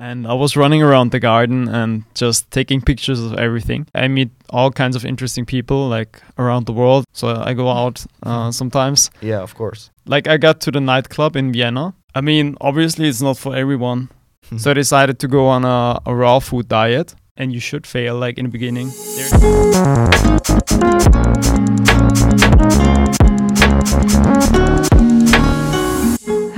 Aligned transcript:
and 0.00 0.26
I 0.26 0.32
was 0.32 0.56
running 0.56 0.82
around 0.82 1.12
the 1.12 1.20
garden 1.20 1.68
and 1.68 2.04
just 2.14 2.50
taking 2.50 2.80
pictures 2.80 3.20
of 3.20 3.34
everything. 3.34 3.86
I 3.94 4.08
meet 4.08 4.30
all 4.48 4.70
kinds 4.70 4.96
of 4.96 5.04
interesting 5.04 5.44
people 5.44 5.88
like 5.88 6.20
around 6.38 6.64
the 6.64 6.72
world. 6.72 7.04
So 7.12 7.28
I 7.36 7.52
go 7.52 7.68
out 7.68 8.04
uh, 8.22 8.50
sometimes. 8.50 9.10
Yeah, 9.20 9.42
of 9.42 9.54
course. 9.54 9.90
Like 10.06 10.26
I 10.26 10.38
got 10.38 10.60
to 10.62 10.70
the 10.70 10.80
nightclub 10.80 11.36
in 11.36 11.52
Vienna. 11.52 11.94
I 12.14 12.22
mean, 12.22 12.56
obviously 12.60 13.08
it's 13.08 13.20
not 13.20 13.36
for 13.36 13.54
everyone. 13.54 14.08
so 14.56 14.70
I 14.70 14.74
decided 14.74 15.18
to 15.18 15.28
go 15.28 15.46
on 15.46 15.64
a, 15.64 16.00
a 16.06 16.14
raw 16.14 16.38
food 16.38 16.68
diet 16.68 17.14
and 17.36 17.52
you 17.52 17.60
should 17.60 17.86
fail 17.86 18.18
like 18.18 18.38
in 18.38 18.46
the 18.46 18.50
beginning. 18.50 18.90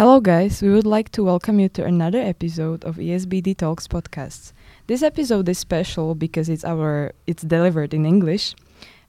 Hello, 0.03 0.19
guys. 0.19 0.61
We 0.61 0.71
would 0.71 0.85
like 0.85 1.11
to 1.11 1.23
welcome 1.23 1.61
you 1.61 1.69
to 1.69 1.85
another 1.85 2.19
episode 2.19 2.83
of 2.85 2.97
ESBD 2.97 3.57
Talks 3.57 3.87
podcasts. 3.87 4.53
This 4.89 5.01
episode 5.01 5.49
is 5.49 5.61
special 5.61 6.17
because 6.17 6.49
it's 6.49 6.65
our 6.65 7.13
it's 7.29 7.45
delivered 7.45 7.95
in 7.95 8.05
English. 8.05 8.57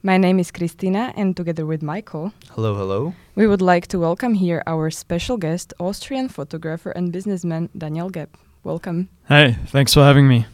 My 0.03 0.17
name 0.17 0.37
is 0.37 0.51
Kristína, 0.51 1.11
and 1.15 1.35
together 1.35 1.65
with 1.65 1.81
Michal, 1.81 2.31
Hello, 2.51 2.75
hello. 2.75 3.15
we 3.33 3.47
would 3.47 3.59
like 3.59 3.87
to 3.87 3.97
welcome 3.97 4.35
here 4.35 4.61
our 4.67 4.91
special 4.91 5.35
guest, 5.35 5.73
Austrian 5.79 6.29
photographer 6.29 6.91
and 6.91 7.11
businessman 7.11 7.69
Daniel 7.75 8.11
Gepp. 8.11 8.29
Welcome. 8.63 9.09
Hey, 9.27 9.57
thanks 9.65 9.95
for 9.95 10.03
having 10.03 10.27
me. 10.27 10.45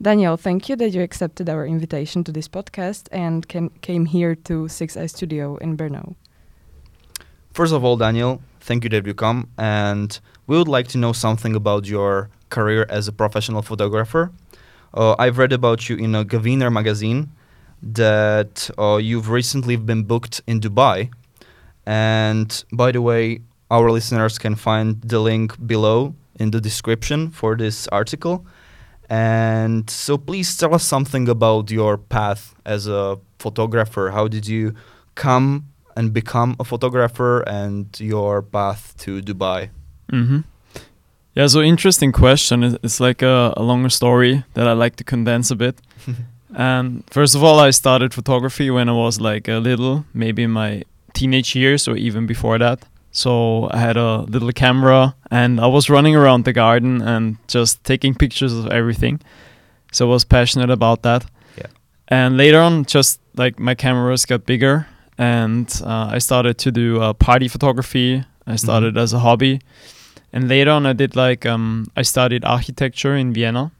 Daniel, 0.00 0.38
thank 0.38 0.70
you 0.70 0.76
that 0.76 0.94
you 0.94 1.02
accepted 1.02 1.50
our 1.50 1.66
invitation 1.66 2.24
to 2.24 2.32
this 2.32 2.48
podcast 2.48 3.08
and 3.12 3.46
came, 3.46 3.68
came 3.82 4.06
here 4.06 4.34
to 4.34 4.66
Six 4.68 4.96
Eye 4.96 5.08
Studio 5.08 5.58
in 5.58 5.76
Brno. 5.76 6.14
First 7.52 7.74
of 7.74 7.84
all, 7.84 7.98
Daniel, 7.98 8.40
thank 8.60 8.84
you 8.84 8.90
that 8.90 9.06
you 9.06 9.14
come, 9.14 9.48
and 9.58 10.18
we 10.46 10.56
would 10.56 10.68
like 10.68 10.88
to 10.88 10.98
know 10.98 11.12
something 11.12 11.54
about 11.54 11.86
your 11.86 12.30
career 12.50 12.86
as 12.88 13.08
a 13.08 13.12
professional 13.12 13.62
photographer. 13.62 14.30
Uh, 14.94 15.14
I've 15.18 15.38
read 15.38 15.52
about 15.52 15.88
you 15.88 15.96
in 15.96 16.14
a 16.14 16.24
Gewinner 16.24 16.72
magazine 16.72 17.30
that 17.82 18.70
uh, 18.78 18.96
you've 18.96 19.30
recently 19.30 19.76
been 19.76 20.02
booked 20.04 20.40
in 20.46 20.60
Dubai. 20.60 21.10
And 21.86 22.64
by 22.72 22.92
the 22.92 23.00
way, 23.00 23.40
our 23.70 23.90
listeners 23.90 24.38
can 24.38 24.54
find 24.54 25.00
the 25.02 25.20
link 25.20 25.54
below 25.66 26.14
in 26.38 26.50
the 26.50 26.60
description 26.60 27.30
for 27.30 27.56
this 27.56 27.86
article. 27.88 28.46
And 29.10 29.88
so 29.88 30.18
please 30.18 30.56
tell 30.56 30.74
us 30.74 30.84
something 30.84 31.28
about 31.28 31.70
your 31.70 31.96
path 31.96 32.54
as 32.64 32.86
a 32.86 33.18
photographer. 33.38 34.10
How 34.10 34.28
did 34.28 34.46
you 34.46 34.74
come 35.14 35.68
and 35.98 36.12
become 36.12 36.54
a 36.60 36.64
photographer 36.64 37.40
and 37.48 37.86
your 37.98 38.40
path 38.40 38.94
to 38.98 39.20
Dubai? 39.20 39.70
Mm-hmm. 40.12 40.40
Yeah, 41.34 41.48
so 41.48 41.60
interesting 41.60 42.12
question. 42.12 42.62
It's- 42.62 43.00
like 43.00 43.20
a, 43.22 43.52
a 43.56 43.62
longer 43.62 43.90
story 43.90 44.44
that 44.54 44.66
I 44.68 44.74
like 44.84 44.94
to 44.96 45.04
condense 45.04 45.50
a 45.50 45.56
bit. 45.56 45.80
and 46.54 47.02
first 47.10 47.34
of 47.34 47.42
all, 47.42 47.58
I 47.58 47.70
started 47.72 48.14
photography 48.14 48.70
when 48.70 48.88
I 48.88 48.92
was 48.92 49.20
like 49.20 49.48
a 49.48 49.58
little, 49.58 50.04
maybe 50.14 50.42
in 50.44 50.52
my 50.52 50.84
teenage 51.14 51.56
years 51.56 51.88
or 51.88 51.96
even 51.96 52.26
before 52.26 52.58
that. 52.58 52.78
So 53.10 53.68
I 53.72 53.78
had 53.78 53.96
a 53.96 54.18
little 54.34 54.52
camera 54.52 55.14
and 55.30 55.60
I 55.60 55.66
was 55.66 55.90
running 55.90 56.14
around 56.14 56.44
the 56.44 56.52
garden 56.52 57.02
and 57.02 57.36
just 57.48 57.82
taking 57.82 58.14
pictures 58.14 58.52
of 58.52 58.66
everything. 58.68 59.20
So 59.92 60.06
I 60.06 60.10
was 60.10 60.24
passionate 60.24 60.70
about 60.70 61.02
that. 61.02 61.24
Yeah. 61.56 61.70
And 62.08 62.36
later 62.36 62.60
on, 62.60 62.84
just 62.84 63.20
like 63.36 63.58
my 63.58 63.74
cameras 63.74 64.26
got 64.26 64.46
bigger 64.46 64.86
and 65.18 65.68
uh, 65.84 66.10
I 66.12 66.18
started 66.18 66.58
to 66.58 66.70
do 66.70 67.00
uh, 67.02 67.12
party 67.12 67.48
photography. 67.48 68.24
I 68.46 68.56
started 68.56 68.96
as 68.96 69.12
a 69.12 69.18
hobby. 69.18 69.60
And 70.32 70.48
later 70.48 70.70
on, 70.70 70.86
I 70.86 70.92
did 70.92 71.16
like, 71.16 71.44
um, 71.44 71.86
I 71.96 72.02
studied 72.02 72.44
architecture 72.44 73.16
in 73.16 73.32
Vienna. 73.32 73.72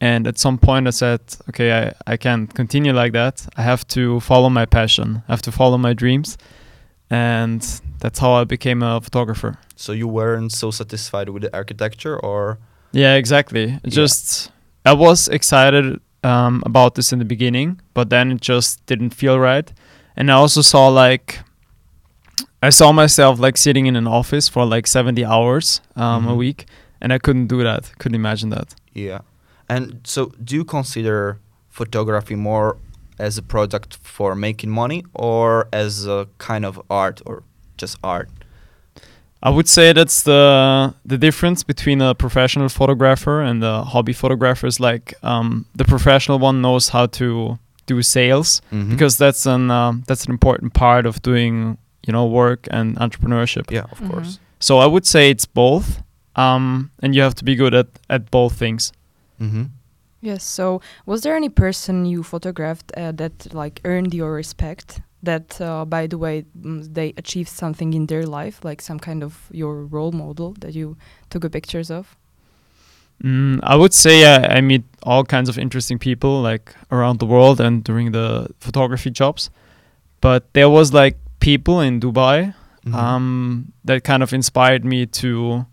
And 0.00 0.26
at 0.26 0.38
some 0.38 0.58
point, 0.58 0.86
I 0.86 0.90
said, 0.90 1.20
okay, 1.48 1.72
I, 1.72 2.12
I 2.12 2.16
can't 2.18 2.52
continue 2.52 2.92
like 2.92 3.12
that. 3.12 3.46
I 3.56 3.62
have 3.62 3.86
to 3.88 4.20
follow 4.20 4.50
my 4.50 4.66
passion, 4.66 5.22
I 5.26 5.32
have 5.32 5.42
to 5.42 5.52
follow 5.52 5.78
my 5.78 5.94
dreams. 5.94 6.36
And 7.10 7.62
that's 8.00 8.18
how 8.18 8.32
I 8.34 8.44
became 8.44 8.82
a 8.82 9.00
photographer. 9.00 9.56
So 9.76 9.92
you 9.92 10.06
weren't 10.06 10.52
so 10.52 10.70
satisfied 10.70 11.28
with 11.30 11.42
the 11.42 11.56
architecture, 11.56 12.18
or 12.18 12.58
Yeah, 12.92 13.14
exactly. 13.14 13.80
It 13.82 13.90
Just, 13.90 14.50
I 14.84 14.92
was 14.92 15.28
excited 15.28 16.00
um, 16.22 16.62
about 16.66 16.94
this 16.94 17.12
in 17.12 17.18
the 17.18 17.24
beginning, 17.24 17.80
but 17.94 18.10
then 18.10 18.32
it 18.32 18.40
just 18.40 18.84
didn't 18.86 19.10
feel 19.14 19.38
right. 19.38 19.72
And 20.16 20.30
I 20.30 20.34
also 20.34 20.62
saw 20.62 20.88
like, 20.88 21.40
I 22.62 22.70
saw 22.70 22.92
myself 22.92 23.38
like 23.38 23.56
sitting 23.56 23.86
in 23.86 23.96
an 23.96 24.06
office 24.06 24.48
for 24.48 24.64
like 24.64 24.86
70 24.86 25.24
hours 25.24 25.80
um, 25.96 26.26
a 26.26 26.32
Mhm. 26.32 26.36
week, 26.36 26.66
and 27.00 27.12
I 27.12 27.18
couldn't 27.18 27.48
do 27.48 27.62
that. 27.62 27.90
Couldn't 27.98 28.16
imagine 28.16 28.50
that. 28.50 28.74
yeah? 28.94 29.20
And 29.68 30.00
so, 30.04 30.32
do 30.44 30.54
you 30.54 30.64
consider 30.64 31.38
photography 31.70 32.34
more 32.36 32.76
as 33.18 33.38
a 33.38 33.42
product 33.42 33.96
for 34.02 34.34
making 34.34 34.70
money, 34.70 35.02
or 35.14 35.66
as 35.72 36.06
a 36.06 36.26
kind 36.38 36.64
of 36.64 36.80
art, 36.90 37.20
or 37.26 37.42
just 37.76 37.96
art? 38.04 38.28
I 39.42 39.50
would 39.50 39.68
say 39.68 39.92
that's 39.92 40.22
the 40.22 40.94
the 41.04 41.18
difference 41.18 41.64
between 41.64 42.00
a 42.02 42.14
professional 42.14 42.68
photographer 42.68 43.40
and 43.42 43.62
a 43.64 43.84
hobby 43.84 44.12
photographer 44.12 44.66
is 44.66 44.80
like 44.80 45.14
um, 45.22 45.64
the 45.78 45.84
professional 45.84 46.38
one 46.38 46.60
knows 46.62 46.88
how 46.90 47.06
to 47.06 47.58
do 47.86 48.02
sales 48.02 48.60
Mhm. 48.72 48.90
because 48.90 49.16
that's 49.18 49.46
an 49.46 49.70
um, 49.70 50.02
that's 50.06 50.24
an 50.26 50.30
important 50.32 50.72
part 50.74 51.06
of 51.06 51.20
doing 51.22 51.76
you 52.06 52.12
know 52.12 52.26
work 52.26 52.66
and 52.70 52.96
entrepreneurship. 52.98 53.70
yeah, 53.70 53.86
of 53.92 54.00
Mhm. 54.00 54.10
course. 54.10 54.38
So 54.60 54.78
I 54.78 54.86
would 54.86 55.06
say 55.06 55.30
it's 55.30 55.46
both, 55.46 56.02
um, 56.36 56.90
and 57.02 57.14
you 57.14 57.22
have 57.22 57.34
to 57.34 57.44
be 57.44 57.54
good 57.56 57.74
at 57.74 57.86
at 58.08 58.30
both 58.30 58.58
things. 58.58 58.92
Mm-hmm. 59.40 59.64
Yes. 60.22 60.44
So, 60.44 60.80
was 61.06 61.20
there 61.20 61.36
any 61.36 61.48
person 61.50 62.06
you 62.06 62.22
photographed 62.22 62.92
uh, 62.96 63.12
that 63.12 63.52
like 63.54 63.80
earned 63.84 64.14
your 64.14 64.32
respect? 64.32 65.00
That, 65.26 65.60
uh, 65.60 65.84
by 65.86 66.06
the 66.06 66.16
way, 66.18 66.44
mm, 66.60 66.94
they 66.94 67.12
achieved 67.16 67.48
something 67.48 67.94
in 67.94 68.06
their 68.06 68.26
life, 68.26 68.64
like 68.68 68.82
some 68.82 68.98
kind 68.98 69.22
of 69.22 69.32
your 69.50 69.84
role 69.90 70.12
model 70.12 70.54
that 70.60 70.74
you 70.74 70.96
took 71.30 71.44
a 71.44 71.48
pictures 71.50 71.90
of. 71.90 72.16
Mm, 73.22 73.60
I 73.62 73.76
would 73.76 73.92
say 73.94 74.24
I, 74.26 74.56
I 74.56 74.60
meet 74.60 74.82
all 75.02 75.24
kinds 75.24 75.48
of 75.48 75.58
interesting 75.58 75.98
people 75.98 76.42
like 76.42 76.74
around 76.90 77.18
the 77.20 77.26
world 77.26 77.60
and 77.60 77.82
during 77.84 78.12
the 78.12 78.48
photography 78.60 79.10
jobs, 79.10 79.50
but 80.20 80.52
there 80.52 80.68
was 80.68 80.92
like 80.92 81.16
people 81.40 81.80
in 81.80 82.00
Dubai 82.00 82.54
Mhm. 82.86 82.94
um, 82.94 83.72
that 83.84 84.04
kind 84.04 84.22
of 84.22 84.32
inspired 84.34 84.84
me 84.84 85.06
to 85.06 85.64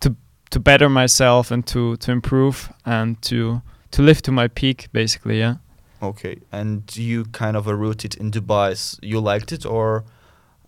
to 0.00 0.14
to 0.50 0.60
better 0.60 0.88
myself 0.88 1.50
and 1.50 1.66
to 1.66 1.96
to 1.96 2.12
improve 2.12 2.72
and 2.84 3.20
to 3.22 3.60
to 3.90 4.02
live 4.02 4.22
to 4.22 4.30
my 4.30 4.46
peak 4.46 4.86
basically 4.92 5.38
yeah 5.40 5.56
Okay, 6.02 6.36
and 6.52 6.82
you 6.96 7.24
kind 7.32 7.56
of 7.56 7.66
rooted 7.66 8.14
in 8.20 8.30
Dubai. 8.30 8.98
You 9.02 9.20
liked 9.20 9.52
it, 9.52 9.64
or 9.64 10.04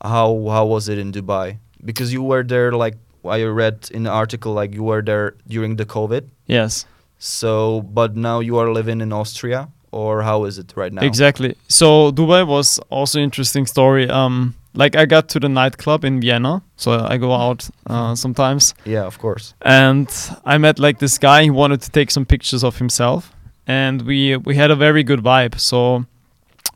how 0.02 0.48
how 0.48 0.64
was 0.64 0.88
it 0.88 0.98
in 0.98 1.12
Dubai? 1.12 1.58
Because 1.84 2.10
you 2.12 2.22
were 2.22 2.42
there, 2.42 2.72
like 2.72 2.96
I 3.28 3.42
read 3.44 3.88
in 3.92 4.02
the 4.04 4.10
article, 4.10 4.52
like 4.52 4.74
you 4.74 4.82
were 4.82 5.02
there 5.02 5.34
during 5.48 5.76
the 5.76 5.84
COVID. 5.86 6.24
yes 6.46 6.86
So, 7.18 7.80
but 7.98 8.10
now 8.16 8.40
you 8.40 8.58
are 8.58 8.70
living 8.78 9.00
in 9.00 9.12
Austria, 9.12 9.68
or 9.90 10.22
how 10.22 10.44
is 10.48 10.58
it 10.58 10.72
right 10.76 10.92
now? 10.92 11.02
exactly 11.10 11.50
so 11.68 11.86
dubai 12.12 12.42
was 12.46 12.68
also 12.98 13.18
interesting 13.28 13.64
story 13.74 14.04
um 14.18 14.54
like 14.82 14.94
i 15.02 15.04
got 15.14 15.24
to 15.32 15.38
the 15.44 15.48
nightclub 15.48 16.04
in 16.04 16.20
vienna 16.24 16.52
so 16.76 16.88
i 17.12 17.16
go 17.26 17.30
out 17.32 17.60
uh, 17.92 18.14
sometimes 18.14 18.74
Yeah, 18.84 19.06
of 19.06 19.16
course. 19.24 19.54
and 19.62 20.08
i 20.52 20.58
met 20.58 20.78
like 20.86 20.98
this 20.98 21.16
guy 21.18 21.38
he 21.48 21.50
wanted 21.62 21.80
to 21.86 21.90
take 21.98 22.10
some 22.16 22.26
pictures 22.26 22.62
of 22.68 22.74
himself 22.82 23.32
and 23.66 24.02
we 24.10 24.18
we 24.48 24.54
had 24.62 24.70
a 24.76 24.78
very 24.86 25.02
good 25.10 25.22
vibe 25.30 25.54
so 25.70 26.04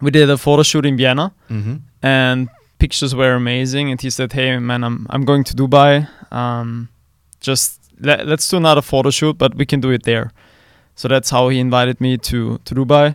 we 0.05 0.10
did 0.19 0.31
a 0.31 0.39
photo 0.47 0.62
shoot 0.62 0.87
in 0.87 0.97
vienna 0.97 1.27
Mm-hmm. 1.50 1.77
and 2.03 2.49
pictures 2.81 3.15
were 3.15 3.35
amazing. 3.35 3.91
And 3.91 4.01
he 4.01 4.11
said, 4.11 4.33
"Hey, 4.33 4.59
man, 4.59 4.83
I'm 4.83 5.07
I'm 5.11 5.25
going 5.25 5.45
to 5.45 5.55
Dubai. 5.55 6.09
Um, 6.33 6.89
just 7.41 7.81
let, 8.01 8.27
let's 8.27 8.49
do 8.49 8.57
another 8.57 8.83
photo 8.83 9.11
shoot, 9.11 9.39
but 9.39 9.55
we 9.55 9.65
can 9.67 9.81
do 9.81 9.91
it 9.91 10.03
there." 10.03 10.33
So 10.97 11.09
that's 11.09 11.31
how 11.31 11.49
he 11.49 11.59
invited 11.60 12.01
me 12.01 12.19
to 12.19 12.59
to 12.65 12.75
Dubai, 12.75 13.15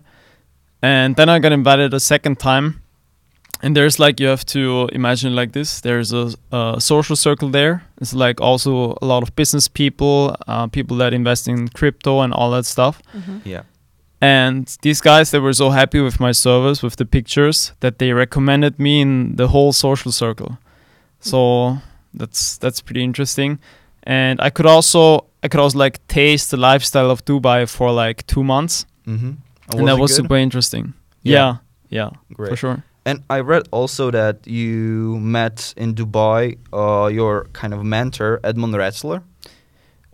and 0.82 1.16
then 1.16 1.28
I 1.30 1.40
got 1.40 1.52
invited 1.52 1.94
a 1.94 2.00
second 2.00 2.40
time. 2.40 2.82
And 3.62 3.76
there's 3.76 4.00
like 4.00 4.20
you 4.20 4.28
have 4.28 4.46
to 4.48 4.90
imagine 4.92 5.36
like 5.36 5.52
this. 5.54 5.82
There's 5.82 6.12
a, 6.14 6.34
a 6.52 6.76
social 6.80 7.16
circle 7.16 7.50
there. 7.50 7.82
It's 8.02 8.14
like 8.14 8.42
also 8.42 8.98
a 9.02 9.06
lot 9.06 9.24
of 9.24 9.36
business 9.36 9.68
people, 9.68 10.36
uh, 10.48 10.68
people 10.68 10.98
that 10.98 11.14
invest 11.14 11.48
in 11.48 11.70
crypto 11.70 12.20
and 12.22 12.34
all 12.34 12.52
that 12.52 12.66
stuff. 12.66 13.02
Yeah. 13.46 13.64
And 14.22 14.68
these 14.82 15.02
guys, 15.02 15.32
they 15.32 15.40
were 15.40 15.54
so 15.54 15.70
happy 15.70 16.00
with 16.00 16.20
my 16.20 16.32
service, 16.32 16.82
with 16.82 16.96
the 16.96 17.06
pictures, 17.06 17.74
that 17.82 18.00
they 18.00 18.14
recommended 18.14 18.80
me 18.80 19.02
in 19.02 19.36
the 19.36 19.48
whole 19.50 19.74
social 19.74 20.12
circle. 20.12 20.58
So 21.20 21.78
that's 22.14 22.58
that's 22.58 22.82
pretty 22.82 23.04
interesting. 23.04 23.60
And 24.04 24.40
I 24.42 24.50
could 24.50 24.66
also 24.66 25.26
I 25.44 25.48
could 25.48 25.60
also 25.60 25.78
like 25.80 26.00
taste 26.08 26.52
the 26.52 26.58
lifestyle 26.58 27.10
of 27.12 27.26
Dubai 27.26 27.68
for 27.68 27.92
like 27.92 28.26
two 28.28 28.44
months, 28.44 28.86
Mm-hmm. 29.08 29.32
and 29.78 29.88
that 29.88 29.98
was 30.00 30.16
super 30.16 30.36
interesting. 30.38 30.94
Yeah. 31.22 31.58
Yeah, 31.90 32.00
yeah, 32.02 32.10
great. 32.34 32.50
for 32.50 32.56
sure. 32.56 32.84
And 33.06 33.22
I 33.30 33.42
read 33.42 33.68
also 33.72 34.10
that 34.12 34.48
you 34.48 35.20
met 35.20 35.74
in 35.78 35.94
Dubai 35.94 36.58
uh, 36.74 37.08
your 37.08 37.46
kind 37.54 37.74
of 37.74 37.84
mentor 37.84 38.40
Edmund 38.44 38.74
Retzler. 38.74 39.22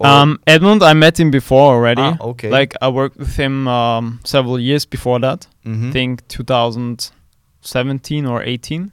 Um, 0.06 0.40
Edmund, 0.48 0.82
I 0.84 0.94
met 0.94 1.20
him 1.20 1.32
before 1.32 1.74
already. 1.76 2.02
Ah, 2.02 2.18
okay. 2.22 2.50
Like 2.50 2.76
I 2.82 2.88
worked 2.90 3.18
with 3.18 3.36
him 3.36 3.68
um, 3.68 4.20
several 4.24 4.60
years 4.60 4.86
before 4.86 5.20
that. 5.20 5.48
Mhm. 5.66 5.90
I 5.90 5.92
think 5.92 6.28
2017 6.28 8.26
or 8.26 8.42
18. 8.44 8.92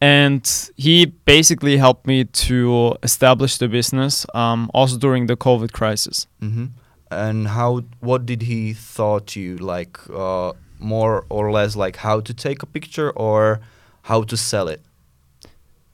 And 0.00 0.70
he 0.76 1.06
basically 1.24 1.76
helped 1.78 2.06
me 2.06 2.24
to 2.24 2.94
establish 3.02 3.56
the 3.58 3.68
business, 3.68 4.26
um, 4.34 4.70
also 4.74 4.98
during 4.98 5.26
the 5.26 5.36
COVID 5.36 5.72
crisis. 5.72 6.26
hmm 6.40 6.66
And 7.10 7.48
how? 7.48 7.82
What 8.00 8.26
did 8.26 8.42
he 8.42 8.74
thought 8.74 9.36
you 9.36 9.56
like? 9.56 9.98
Uh, 10.10 10.52
more 10.80 11.24
or 11.28 11.50
less 11.52 11.76
like 11.76 11.96
how 11.98 12.20
to 12.20 12.34
take 12.34 12.62
a 12.62 12.66
picture 12.66 13.10
or 13.16 13.60
how 14.02 14.24
to 14.24 14.36
sell 14.36 14.68
it? 14.68 14.80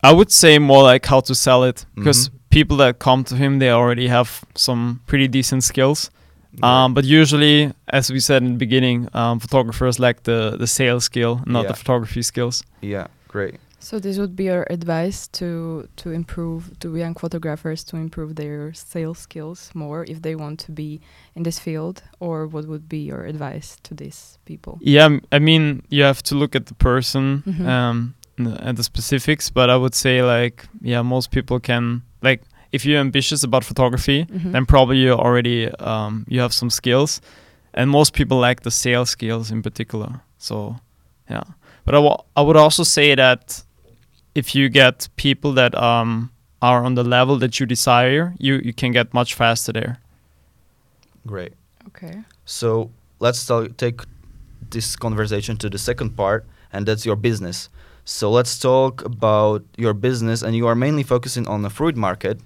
I 0.03 0.13
would 0.13 0.31
say 0.33 0.59
more 0.59 0.83
like 0.83 1.07
how 1.07 1.21
to 1.21 1.35
sell 1.35 1.63
it 1.69 1.85
because 1.95 2.29
Mhm. 2.31 2.35
People 2.51 2.77
that 2.79 2.99
come 2.99 3.25
to 3.25 3.35
him, 3.37 3.59
they 3.59 3.71
already 3.71 4.09
have 4.09 4.45
some 4.55 5.01
pretty 5.07 5.29
decent 5.29 5.63
skills. 5.65 6.11
Um, 6.63 6.95
but 6.95 7.05
usually, 7.05 7.73
as 7.93 8.11
we 8.11 8.19
said 8.21 8.43
in 8.43 8.53
the 8.53 8.59
beginning, 8.59 9.09
um, 9.15 9.39
photographers 9.39 9.99
lack 10.01 10.25
the, 10.25 10.57
the 10.59 10.67
sales 10.67 11.05
skill, 11.05 11.41
not 11.47 11.63
Yeah. 11.63 11.69
the 11.69 11.75
photography 11.75 12.23
skills. 12.23 12.65
yeah, 12.83 13.07
great. 13.29 13.55
So 13.83 13.99
this 13.99 14.19
would 14.19 14.35
be 14.37 14.45
your 14.45 14.67
advice 14.69 15.29
to 15.39 15.89
to 15.97 16.11
improve 16.13 16.63
to 16.81 16.95
young 16.97 17.15
photographers 17.19 17.83
to 17.85 17.97
improve 17.97 18.35
their 18.35 18.75
sales 18.75 19.19
skills 19.19 19.71
more 19.75 20.05
if 20.05 20.21
they 20.21 20.35
want 20.35 20.59
to 20.67 20.73
be 20.73 21.01
in 21.35 21.45
this 21.45 21.59
field, 21.59 22.03
or 22.19 22.47
what 22.47 22.67
would 22.67 22.89
be 22.89 22.99
your 22.99 23.25
advice 23.25 23.79
to 23.85 23.95
these 23.95 24.39
people? 24.45 24.79
Yeah, 24.83 25.19
I 25.33 25.39
mean, 25.39 25.83
you 25.89 26.03
have 26.05 26.23
to 26.25 26.35
look 26.35 26.55
at 26.55 26.67
the 26.67 26.75
person 26.75 27.43
Mhm. 27.47 27.67
um, 27.67 28.15
and 28.39 28.49
and 28.69 28.77
the 28.77 28.83
specifics, 28.83 29.51
but 29.51 29.71
I 29.71 29.77
would 29.77 29.95
say, 29.95 30.21
like, 30.23 30.67
yeah, 30.83 31.03
most 31.03 31.31
people 31.31 31.59
can, 31.61 32.03
like, 32.23 32.43
if 32.73 32.85
you're 32.85 33.01
ambitious 33.01 33.43
about 33.45 33.65
photography, 33.65 34.25
Mhm. 34.27 34.53
then 34.53 34.67
probably 34.67 34.99
you 34.99 35.13
already 35.13 35.69
um, 35.81 36.25
you 36.29 36.41
have 36.41 36.53
some 36.53 36.71
skills, 36.71 37.21
and 37.75 37.91
most 37.91 38.13
people 38.15 38.39
like 38.49 38.61
the 38.63 38.71
sales 38.71 39.11
skills 39.11 39.51
in 39.51 39.63
particular. 39.63 40.21
So, 40.39 40.77
yeah. 41.31 41.43
But 41.85 41.95
I 41.95 42.01
I 42.37 42.43
would 42.43 42.57
also 42.57 42.85
say 42.85 43.15
that 43.17 43.65
if 44.35 44.55
you 44.55 44.69
get 44.69 45.09
people 45.17 45.53
that 45.55 45.75
um, 45.75 46.31
are 46.63 46.85
on 46.85 46.95
the 46.95 47.03
level 47.05 47.39
that 47.39 47.59
you 47.59 47.67
desire, 47.67 48.35
you 48.39 48.61
you 48.65 48.73
can 48.73 48.93
get 48.93 49.13
much 49.15 49.35
faster 49.35 49.73
there. 49.73 49.97
Great. 51.27 51.53
Okay. 51.89 52.23
So 52.45 52.91
let's 53.19 53.45
tell, 53.47 53.67
take 53.77 54.03
this 54.71 54.97
conversation 54.97 55.57
to 55.59 55.69
the 55.69 55.79
second 55.79 56.17
part, 56.17 56.45
and 56.73 56.87
that's 56.87 57.05
your 57.07 57.17
business. 57.17 57.69
So 58.05 58.31
let's 58.31 58.59
talk 58.59 59.05
about 59.05 59.63
your 59.77 59.95
business, 59.95 60.43
and 60.43 60.55
you 60.57 60.67
are 60.67 60.75
mainly 60.75 61.03
focusing 61.03 61.47
on 61.49 61.63
the 61.63 61.71
fruit 61.71 61.97
market. 61.97 62.41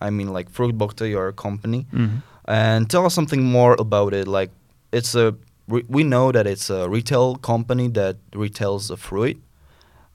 I 0.00 0.10
mean, 0.10 0.32
like 0.32 0.50
Fruchtbote, 0.52 1.08
your 1.10 1.32
company, 1.32 1.86
Mhm. 1.92 2.22
and 2.46 2.88
tell 2.88 3.04
us 3.06 3.14
something 3.14 3.42
more 3.42 3.74
about 3.78 4.12
it. 4.14 4.28
Like, 4.28 4.50
it's 4.92 5.14
a 5.14 5.34
re- 5.68 5.84
we 5.88 6.02
know 6.04 6.30
that 6.32 6.46
it's 6.46 6.70
a 6.70 6.88
retail 6.88 7.36
company 7.36 7.88
that 7.88 8.16
retails 8.34 8.88
the 8.88 8.96
fruit, 8.96 9.36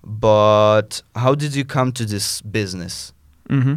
but 0.04 1.02
how 1.16 1.36
did 1.36 1.56
you 1.56 1.66
come 1.66 1.92
to 1.94 2.06
this 2.06 2.42
business? 2.42 3.14
hmm 3.50 3.76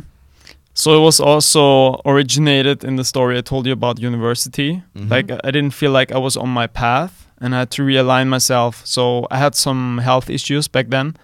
So 0.79 0.93
it 0.95 1.01
was 1.01 1.21
also 1.21 2.01
originated 2.05 2.85
in 2.85 2.97
the 2.97 3.05
story 3.05 3.39
I 3.39 3.41
told 3.41 3.65
you 3.67 3.73
about 3.73 3.99
university. 3.99 4.83
Mhm. 4.95 5.11
Like 5.11 5.31
I 5.43 5.51
didn't 5.51 5.73
feel 5.73 5.91
like 5.91 6.13
I 6.13 6.19
was 6.19 6.37
on 6.37 6.51
my 6.51 6.67
path, 6.67 7.26
and 7.41 7.55
I 7.55 7.59
had 7.61 7.71
to 7.73 7.83
realign 7.83 8.29
myself. 8.29 8.83
So 8.85 9.27
I 9.31 9.39
had 9.39 9.55
some 9.55 9.99
health 9.99 10.31
issues 10.31 10.69
back 10.69 10.89
then, 10.91 11.17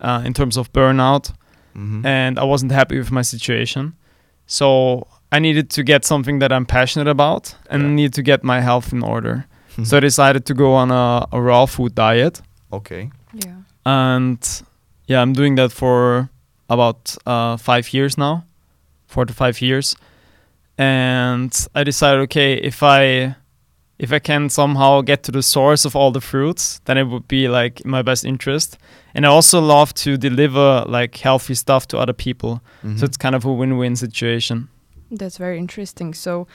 uh, 0.00 0.22
in 0.26 0.32
terms 0.34 0.56
of 0.56 0.72
burnout, 0.72 1.32
Mhm. 1.74 2.04
and 2.06 2.38
I 2.38 2.44
wasn't 2.44 2.72
happy 2.72 2.98
with 2.98 3.10
my 3.10 3.22
situation. 3.22 3.92
So 4.46 5.06
I 5.32 5.38
needed 5.40 5.70
to 5.70 5.82
get 5.82 6.04
something 6.04 6.38
that 6.40 6.52
I'm 6.52 6.66
passionate 6.66 7.08
about, 7.10 7.54
and 7.70 7.82
Yeah. 7.82 7.88
need 7.94 8.12
to 8.14 8.22
get 8.22 8.44
my 8.44 8.60
health 8.60 8.92
in 8.92 9.02
order. 9.02 9.46
so 9.84 9.96
I 9.96 10.00
decided 10.00 10.44
to 10.46 10.54
go 10.54 10.74
on 10.74 10.90
a, 10.90 11.26
a 11.32 11.40
raw 11.40 11.66
food 11.66 11.94
diet 11.94 12.40
okay. 12.72 13.10
Yeah. 13.32 13.56
and 13.84 14.62
yeah 15.08 15.20
i'm 15.20 15.32
doing 15.32 15.56
that 15.56 15.72
for 15.72 16.28
about 16.70 17.16
uh, 17.26 17.56
five 17.56 17.92
years 17.92 18.16
now 18.16 18.44
four 19.08 19.24
to 19.26 19.32
five 19.32 19.60
years 19.60 19.96
and 20.78 21.66
i 21.74 21.84
decided 21.84 22.20
okay 22.22 22.54
if 22.54 22.82
i 22.82 23.34
if 23.98 24.12
i 24.12 24.18
can 24.18 24.48
somehow 24.48 25.00
get 25.02 25.22
to 25.22 25.32
the 25.32 25.42
source 25.42 25.84
of 25.88 25.94
all 25.96 26.10
the 26.12 26.20
fruits 26.20 26.80
then 26.86 26.98
it 26.98 27.04
would 27.04 27.26
be 27.28 27.48
like 27.48 27.80
in 27.84 27.90
my 27.90 28.02
best 28.02 28.24
interest 28.24 28.76
and 29.14 29.24
i 29.24 29.28
also 29.28 29.60
love 29.60 29.92
to 29.94 30.16
deliver 30.16 30.84
like 30.88 31.16
healthy 31.16 31.54
stuff 31.54 31.86
to 31.86 31.96
other 31.98 32.12
people 32.14 32.60
Mhm. 32.82 32.98
so 32.98 33.04
it's 33.04 33.16
kind 33.16 33.34
of 33.34 33.44
a 33.44 33.52
win-win 33.52 33.96
situation 33.96 34.68
That's 35.18 35.38
very 35.38 35.58
interesting. 35.58 36.14
So, 36.14 36.46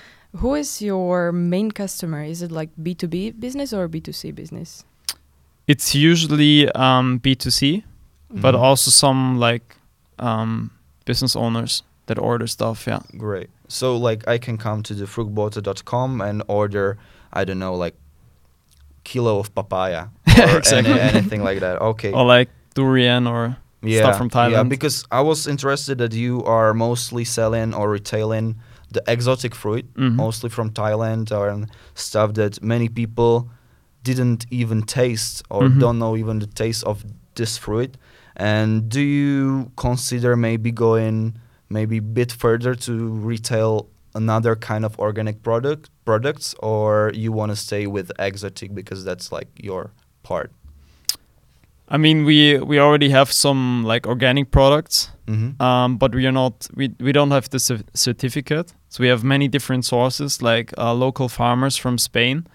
who 0.41 0.55
is 0.55 0.81
your 0.81 1.31
main 1.31 1.71
customer? 1.71 2.23
Is 2.25 2.41
it 2.41 2.51
like 2.51 2.69
B 2.83 2.93
two 2.93 3.07
B 3.07 3.31
business 3.31 3.71
or 3.73 3.87
B 3.87 4.01
two 4.01 4.11
C 4.11 4.31
business? 4.31 4.83
it's 5.71 5.93
usually 5.95 6.67
um, 6.73 7.19
b2c 7.19 7.83
but 8.29 8.55
Mhm. 8.55 8.59
also 8.67 8.91
some 8.91 9.39
like 9.39 9.77
um, 10.27 10.71
business 11.05 11.35
owners 11.35 11.83
that 12.07 12.17
order 12.19 12.47
stuff 12.47 12.85
yeah 12.87 13.01
Great. 13.17 13.49
So 13.67 13.95
like 14.09 14.27
I 14.27 14.37
can 14.39 14.57
come 14.57 14.81
to 14.83 14.93
the 14.95 15.05
fruchtbote.com 15.05 16.21
and 16.21 16.43
order 16.47 16.97
I 17.33 17.43
don't 17.45 17.59
know 17.59 17.75
like 17.75 17.95
kilo 19.03 19.39
of 19.39 19.53
papaya 19.55 20.07
or 20.37 20.57
Exactly. 20.57 20.91
any, 20.93 20.99
anything 20.99 21.43
like 21.43 21.59
that. 21.61 21.81
Okay. 21.81 22.11
or 22.11 22.25
like 22.25 22.49
durian 22.75 23.27
or 23.27 23.57
yeah. 23.81 23.99
stuff 24.01 24.17
from 24.17 24.29
Thailand. 24.29 24.51
Yeah, 24.51 24.63
because 24.63 25.05
I 25.11 25.21
was 25.21 25.47
interested 25.47 25.97
that 25.99 26.13
you 26.13 26.43
are 26.43 26.73
mostly 26.73 27.23
selling 27.25 27.73
or 27.73 27.89
retailing 27.89 28.55
the 28.91 29.01
exotic 29.07 29.55
fruit, 29.55 29.85
Mhm. 29.95 30.15
mostly 30.15 30.49
from 30.49 30.71
Thailand 30.71 31.31
or 31.31 31.65
stuff 31.95 32.33
that 32.33 32.61
many 32.63 32.89
people 32.89 33.49
didn't 34.03 34.45
even 34.49 34.81
taste 34.83 35.43
or 35.49 35.63
Mhm. 35.63 35.79
don't 35.79 35.99
know 35.99 36.15
even 36.17 36.39
the 36.39 36.47
taste 36.47 36.83
of 36.85 37.03
this 37.35 37.57
fruit. 37.57 37.97
And 38.35 38.89
do 38.89 39.01
you 39.01 39.71
consider 39.75 40.35
maybe 40.35 40.71
going 40.71 41.37
maybe 41.69 41.97
a 41.97 42.01
bit 42.01 42.31
further 42.31 42.73
to 42.73 42.93
retail 43.09 43.87
another 44.15 44.55
kind 44.55 44.85
of 44.85 44.97
organic 44.99 45.43
product 45.43 45.89
products 46.05 46.55
or 46.59 47.11
you 47.13 47.31
want 47.31 47.51
to 47.51 47.55
stay 47.55 47.87
with 47.87 48.11
exotic 48.19 48.73
because 48.73 49.03
that's 49.05 49.31
like 49.31 49.47
your 49.55 49.91
part? 50.23 50.51
I 51.91 51.97
mean, 51.97 52.23
we 52.25 52.59
we 52.59 52.79
already 52.79 53.09
have 53.09 53.31
some 53.31 53.83
like 53.83 54.07
organic 54.07 54.51
products, 54.51 55.09
Mm-hmm. 55.27 55.61
um, 55.61 55.97
but 55.97 56.13
we 56.15 56.25
are 56.25 56.31
not 56.31 56.67
we 56.75 56.89
we 56.99 57.11
don't 57.11 57.31
have 57.31 57.49
the 57.49 57.59
cer- 57.59 57.83
certificate. 57.93 58.73
So 58.89 59.03
we 59.03 59.09
have 59.09 59.23
many 59.23 59.47
different 59.47 59.85
sources, 59.85 60.41
like 60.41 60.73
uh, 60.77 60.93
local 60.93 61.29
farmers 61.29 61.77
from 61.77 61.97
Spain, 61.97 62.47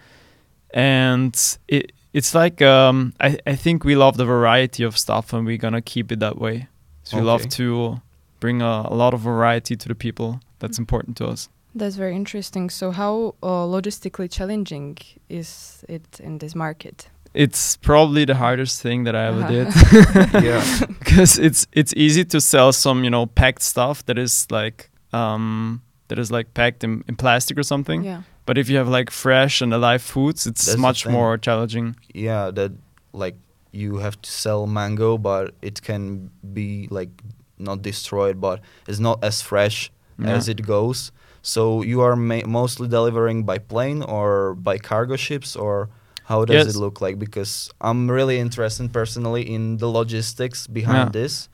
and 0.72 1.34
it 1.68 1.92
it's 2.12 2.34
like 2.34 2.62
um, 2.62 3.12
I 3.20 3.38
I 3.46 3.56
think 3.56 3.84
we 3.84 3.94
love 3.96 4.16
the 4.16 4.24
variety 4.24 4.84
of 4.84 4.96
stuff, 4.98 5.32
and 5.32 5.46
we're 5.46 5.58
gonna 5.58 5.82
keep 5.82 6.12
it 6.12 6.20
that 6.20 6.38
way. 6.38 6.68
So 7.04 7.16
we 7.18 7.22
love 7.22 7.48
to 7.50 8.00
bring 8.40 8.62
a, 8.62 8.86
a 8.90 8.94
lot 8.94 9.14
of 9.14 9.20
variety 9.20 9.76
to 9.76 9.88
the 9.88 9.94
people. 9.94 10.40
That's 10.64 10.78
important 10.78 11.16
to 11.16 11.26
us. 11.32 11.48
That's 11.74 11.96
very 11.96 12.14
interesting. 12.14 12.70
So, 12.70 12.90
how 12.92 13.34
uh, 13.42 13.66
logistically 13.66 14.28
challenging 14.30 14.96
is 15.28 15.84
it 15.88 16.20
in 16.20 16.38
this 16.38 16.54
market? 16.54 17.10
It's 17.34 17.76
probably 17.76 18.24
the 18.24 18.34
hardest 18.36 18.80
thing 18.82 19.04
that 19.04 19.14
I 19.16 19.26
ever 19.26 19.42
did. 19.48 19.66
yeah. 20.44 20.62
because 21.00 21.38
it's 21.38 21.66
it's 21.72 21.92
easy 21.96 22.24
to 22.24 22.40
sell 22.40 22.72
some 22.72 23.04
you 23.04 23.10
know 23.10 23.26
packed 23.26 23.62
stuff 23.62 24.04
that 24.06 24.18
is 24.18 24.46
like 24.50 24.90
um 25.12 25.80
that 26.08 26.18
is 26.18 26.30
like 26.30 26.54
packed 26.54 26.84
in, 26.84 27.02
in 27.08 27.16
plastic 27.16 27.58
or 27.58 27.62
something 27.64 28.04
Yeah. 28.04 28.22
but 28.46 28.56
if 28.58 28.68
you 28.70 28.76
have 28.78 28.88
like 28.98 29.10
fresh 29.10 29.62
and 29.62 29.74
alive 29.74 30.02
foods 30.02 30.46
it's 30.46 30.66
That's 30.66 30.78
much 30.78 31.06
more 31.06 31.38
challenging 31.38 31.96
yeah 32.14 32.50
that 32.52 32.72
like 33.12 33.36
you 33.72 33.98
have 33.98 34.16
to 34.22 34.30
sell 34.30 34.66
mango 34.66 35.18
but 35.18 35.54
it 35.62 35.82
can 35.82 36.30
be 36.52 36.88
like 36.90 37.10
not 37.58 37.82
destroyed 37.82 38.40
but 38.40 38.60
it's 38.88 39.00
not 39.00 39.24
as 39.24 39.42
fresh 39.42 39.90
Yeah. 40.18 40.36
as 40.36 40.48
it 40.48 40.60
goes 40.66 41.10
so 41.42 41.82
you 41.82 42.00
are 42.00 42.16
ma- 42.16 42.46
mostly 42.46 42.88
delivering 42.88 43.44
by 43.44 43.58
plane 43.58 44.02
or 44.02 44.54
by 44.54 44.78
cargo 44.78 45.16
ships 45.16 45.56
or 45.56 45.88
how 46.24 46.44
does 46.44 46.54
Yes. 46.66 46.74
it 46.74 46.78
look 46.78 47.00
like 47.00 47.18
because 47.18 47.70
i'm 47.80 48.10
really 48.10 48.38
interested 48.38 48.92
personally 48.92 49.42
in 49.56 49.76
the 49.78 49.88
logistics 49.88 50.66
behind 50.66 51.06
Yeah. 51.14 51.20
this 51.22 51.48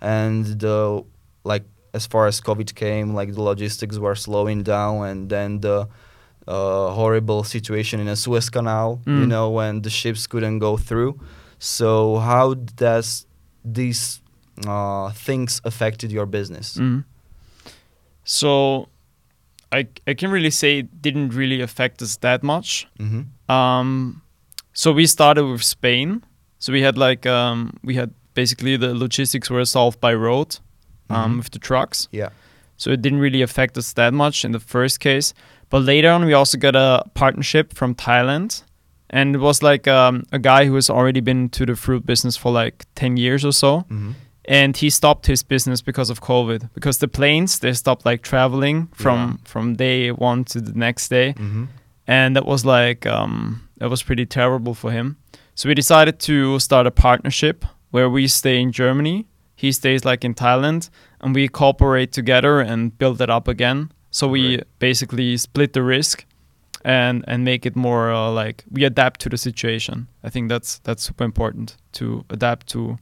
and 0.00 0.44
the 0.60 1.02
like 1.44 1.64
as 1.92 2.06
far 2.06 2.26
as 2.26 2.40
covid 2.40 2.74
came 2.74 3.14
like 3.14 3.32
the 3.34 3.42
logistics 3.42 3.96
were 3.98 4.14
slowing 4.14 4.62
down 4.62 5.04
and 5.08 5.28
then 5.28 5.60
the 5.60 5.88
uh, 6.46 6.90
horrible 6.92 7.42
situation 7.42 8.00
in 8.00 8.06
a 8.08 8.14
Suez 8.16 8.50
Canal, 8.50 9.00
you 9.06 9.24
Mm. 9.24 9.28
know, 9.28 9.48
when 9.48 9.80
the 9.80 9.88
ships 9.88 10.26
couldn't 10.26 10.58
go 10.58 10.76
through. 10.76 11.18
So 11.58 12.18
how 12.18 12.52
does 12.76 13.24
these 13.64 14.20
uh, 14.68 15.08
things 15.26 15.62
affected 15.64 16.12
your 16.12 16.26
business? 16.26 16.76
Mhm. 16.76 17.04
So 18.24 18.88
I, 19.72 19.86
I 20.06 20.14
can 20.14 20.30
really 20.30 20.50
say 20.50 20.78
it 20.78 21.02
didn't 21.02 21.30
really 21.30 21.60
affect 21.60 22.02
us 22.02 22.16
that 22.18 22.42
much 22.42 22.86
Mm-hmm. 22.98 23.22
um 23.52 24.22
so 24.72 24.92
we 24.92 25.06
started 25.06 25.44
with 25.44 25.62
spain 25.62 26.22
so 26.58 26.72
we 26.72 26.82
had 26.82 26.96
like 26.98 27.26
um 27.26 27.78
we 27.82 27.94
had 27.94 28.10
basically 28.34 28.76
the 28.76 28.94
logistics 28.94 29.50
were 29.50 29.64
solved 29.64 30.00
by 30.00 30.14
road 30.14 30.56
um 31.10 31.32
Mhm. 31.34 31.36
with 31.38 31.50
the 31.50 31.58
trucks 31.58 32.08
Yeah. 32.12 32.30
so 32.76 32.90
it 32.90 33.02
didn't 33.02 33.20
really 33.20 33.42
affect 33.42 33.76
us 33.78 33.92
that 33.94 34.12
much 34.14 34.44
in 34.44 34.52
the 34.52 34.60
first 34.60 34.98
case. 35.00 35.34
But 35.70 35.82
later 35.82 36.10
on, 36.10 36.24
we 36.24 36.34
also 36.34 36.58
got 36.58 36.76
a 36.76 37.02
partnership 37.14 37.74
from 37.74 37.94
Thailand, 37.94 38.62
and 39.10 39.34
it 39.34 39.38
was 39.40 39.62
like 39.62 39.88
um, 39.90 40.22
a 40.30 40.38
guy 40.38 40.66
who 40.66 40.74
has 40.74 40.88
already 40.90 41.20
been 41.20 41.48
to 41.50 41.66
the 41.66 41.74
fruit 41.74 42.04
business 42.06 42.36
for 42.36 42.52
like 42.52 42.84
ten 42.94 43.16
years 43.16 43.44
or 43.44 43.52
so, 43.52 43.80
hmm 43.88 44.12
and 44.48 44.76
he 44.76 44.90
stopped 44.90 45.26
his 45.26 45.42
business 45.42 45.82
because 45.82 46.10
of 46.10 46.20
COVID. 46.20 46.68
Because 46.74 46.98
the 46.98 47.08
planes 47.08 47.58
they 47.58 47.72
stopped 47.74 48.04
like 48.04 48.22
traveling 48.22 48.88
from 48.92 49.18
Yeah. 49.18 49.32
from 49.44 49.74
day 49.76 50.10
one 50.10 50.44
to 50.44 50.60
the 50.60 50.72
next 50.78 51.08
day, 51.10 51.32
hmm 51.36 51.64
and 52.06 52.36
that 52.36 52.44
was 52.44 52.64
like 52.64 53.06
um, 53.06 53.60
that 53.78 53.88
was 53.90 54.02
pretty 54.02 54.26
terrible 54.26 54.74
for 54.74 54.90
him. 54.92 55.16
So 55.54 55.68
we 55.68 55.74
decided 55.74 56.18
to 56.20 56.58
start 56.58 56.86
a 56.86 56.90
partnership 56.90 57.64
where 57.92 58.10
we 58.10 58.28
stay 58.28 58.60
in 58.60 58.72
Germany, 58.72 59.24
he 59.56 59.72
stays 59.72 60.04
like 60.04 60.26
in 60.26 60.34
Thailand, 60.34 60.90
and 61.20 61.34
we 61.34 61.48
cooperate 61.48 62.12
together 62.12 62.60
and 62.60 62.98
build 62.98 63.20
it 63.20 63.30
up 63.30 63.48
again. 63.48 63.88
So 64.10 64.28
we 64.28 64.40
Right. 64.56 64.64
basically 64.78 65.36
split 65.38 65.72
the 65.72 65.82
risk 65.82 66.24
and 66.84 67.24
and 67.26 67.44
make 67.44 67.64
it 67.68 67.76
more 67.76 68.12
uh, 68.12 68.44
like 68.44 68.64
we 68.70 68.84
adapt 68.84 69.20
to 69.20 69.28
the 69.28 69.36
situation. 69.38 70.06
I 70.26 70.30
think 70.30 70.50
that's 70.50 70.80
that's 70.84 71.02
super 71.06 71.24
important 71.24 71.76
to 71.92 72.24
adapt 72.28 72.66
to 72.72 72.98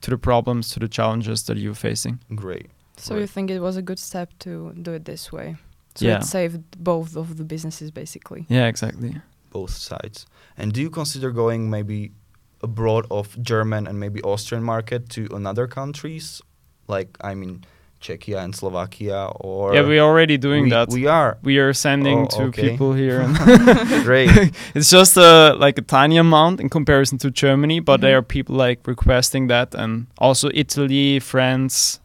to 0.00 0.10
the 0.10 0.18
problems, 0.18 0.68
to 0.70 0.80
the 0.80 0.88
challenges 0.88 1.42
that 1.44 1.56
you're 1.56 1.74
facing. 1.74 2.20
Great. 2.34 2.66
So 2.96 3.16
you 3.16 3.26
think 3.26 3.50
it 3.50 3.60
was 3.60 3.76
a 3.76 3.82
good 3.82 3.98
step 3.98 4.28
to 4.40 4.72
do 4.82 4.92
it 4.92 5.04
this 5.04 5.32
way? 5.32 5.56
So 5.94 6.06
Yeah. 6.06 6.18
it 6.18 6.24
saved 6.24 6.60
both 6.82 7.16
of 7.16 7.36
the 7.36 7.44
businesses 7.44 7.90
basically. 7.90 8.44
Yeah, 8.48 8.66
exactly. 8.68 9.20
Both 9.50 9.70
sides. 9.70 10.26
And 10.56 10.72
do 10.72 10.80
you 10.80 10.90
consider 10.90 11.30
going 11.30 11.70
maybe 11.70 12.10
abroad 12.62 13.06
of 13.10 13.36
German 13.42 13.86
and 13.86 13.98
maybe 13.98 14.20
Austrian 14.22 14.64
market 14.64 15.08
to 15.10 15.28
another 15.34 15.66
countries, 15.68 16.42
like 16.88 17.16
I 17.20 17.34
mean 17.34 17.64
Czechia 18.00 18.38
and 18.44 18.54
Slovakia, 18.54 19.26
or 19.40 19.74
yeah, 19.74 19.82
we're 19.82 20.00
already 20.02 20.38
doing 20.38 20.64
we, 20.64 20.70
that. 20.70 20.88
We 20.90 21.06
are 21.06 21.36
we 21.42 21.58
are 21.58 21.72
sending 21.72 22.18
Oh, 22.18 22.26
to 22.36 22.42
okay. 22.48 22.70
people 22.70 22.92
here 22.92 23.26
great. 24.04 24.30
it's 24.74 24.90
just 24.90 25.16
a 25.16 25.54
like 25.58 25.78
a 25.78 25.82
tiny 25.82 26.16
amount 26.16 26.60
in 26.60 26.68
comparison 26.68 27.18
to 27.18 27.30
Germany, 27.30 27.80
but 27.80 27.98
Mhm. 27.98 28.02
there 28.02 28.16
are 28.18 28.22
people 28.22 28.54
like 28.56 28.86
requesting 28.86 29.48
that, 29.48 29.74
and 29.74 30.06
also 30.18 30.48
Italy, 30.54 31.18
France, 31.20 31.98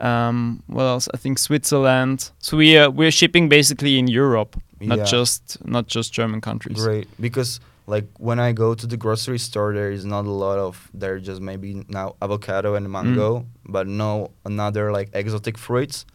um, 0.00 0.62
what 0.66 0.84
else? 0.84 1.08
I 1.14 1.18
think 1.18 1.38
Switzerland. 1.38 2.30
So 2.38 2.56
we 2.56 2.76
are 2.78 2.90
we're 2.90 3.12
shipping 3.12 3.48
basically 3.48 3.98
in 3.98 4.08
Europe, 4.08 4.56
not 4.80 4.98
Yeah. 4.98 5.04
just 5.04 5.58
not 5.64 5.86
just 5.88 6.12
German 6.12 6.40
countries. 6.40 6.80
Great, 6.82 7.06
because 7.20 7.60
like 7.86 8.06
when 8.18 8.38
I 8.40 8.52
go 8.52 8.74
to 8.74 8.86
the 8.86 8.96
grocery 8.96 9.38
store, 9.38 9.74
there 9.74 9.90
is 9.92 10.04
not 10.04 10.24
a 10.26 10.30
lot 10.30 10.58
of 10.58 10.90
there. 10.94 11.18
Just 11.18 11.40
maybe 11.40 11.84
now 11.88 12.14
avocado 12.22 12.74
and 12.74 12.90
mango, 12.90 13.40
Mm. 13.40 13.46
but 13.66 13.86
no 13.86 14.30
another 14.44 14.90
like 14.92 15.10
exotic 15.12 15.58
fruits, 15.58 16.06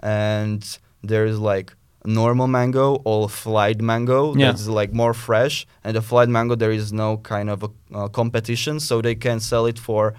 and 0.00 0.62
there 1.02 1.26
is 1.26 1.38
like 1.38 1.74
normal 2.04 2.46
mango 2.46 3.02
or 3.04 3.28
flight 3.28 3.80
mango 3.82 4.34
Yeah. 4.34 4.46
that's 4.52 4.66
like 4.68 4.92
more 4.94 5.12
fresh, 5.12 5.66
and 5.84 5.94
the 5.96 6.02
flight 6.02 6.28
mango 6.28 6.54
there 6.56 6.70
is 6.72 6.92
no 6.92 7.18
kind 7.18 7.50
of 7.50 7.62
a 7.62 7.70
uh, 7.94 8.08
competition, 8.08 8.80
so 8.80 9.02
they 9.02 9.14
can 9.14 9.40
sell 9.40 9.66
it 9.66 9.78
for. 9.78 10.14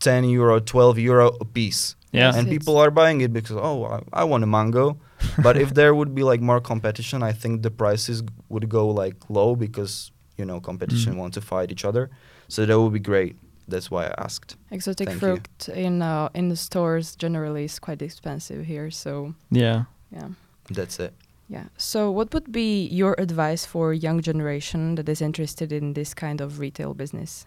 10 0.00 0.24
euro 0.30 0.58
12 0.60 0.98
euro 0.98 1.36
a 1.40 1.44
piece 1.44 1.94
Yeah, 2.12 2.28
and 2.30 2.46
It's- 2.48 2.52
people 2.54 2.78
are 2.78 2.90
buying 2.90 3.20
it 3.20 3.32
because 3.32 3.56
oh 3.56 3.84
I, 3.84 4.22
I 4.22 4.24
want 4.24 4.42
a 4.42 4.46
mango 4.46 4.96
but 5.42 5.56
if 5.56 5.74
there 5.74 5.94
would 5.94 6.14
be 6.14 6.22
like 6.22 6.40
more 6.40 6.60
competition 6.60 7.22
i 7.22 7.32
think 7.32 7.62
the 7.62 7.70
prices 7.70 8.22
would 8.48 8.68
go 8.68 8.88
like 8.88 9.16
low 9.28 9.54
because 9.56 10.10
you 10.38 10.44
know 10.44 10.60
competition 10.60 11.14
Mm. 11.14 11.18
want 11.18 11.34
to 11.34 11.40
fight 11.40 11.70
each 11.70 11.84
other 11.84 12.10
so 12.48 12.64
that 12.66 12.78
would 12.80 12.92
be 12.92 13.00
great 13.12 13.36
that's 13.68 13.90
why 13.90 14.06
i 14.06 14.14
asked 14.18 14.56
Exotic 14.70 15.08
Thank 15.08 15.22
you. 15.22 15.28
fruit 15.28 15.68
in 15.86 16.02
uh, 16.02 16.28
in 16.34 16.48
the 16.48 16.56
stores 16.56 17.16
generally 17.16 17.64
is 17.64 17.78
quite 17.78 18.02
expensive 18.02 18.64
here. 18.66 18.90
So 18.90 19.34
yeah. 19.50 19.84
yeah, 20.10 20.28
that's 20.70 20.98
it 20.98 21.12
yeah. 21.50 21.64
So 21.76 22.10
what 22.10 22.32
would 22.32 22.50
be 22.52 22.86
your 22.86 23.14
advice 23.18 23.66
for 23.66 23.92
young 23.92 24.22
generation 24.22 24.94
that 24.94 25.08
is 25.08 25.20
interested 25.20 25.72
in 25.72 25.94
this 25.94 26.14
kind 26.14 26.40
of 26.40 26.58
retail 26.60 26.94
business? 26.94 27.46